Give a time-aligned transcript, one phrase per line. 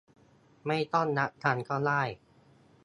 [0.67, 2.01] ไม่ต้องรักกันก็ได้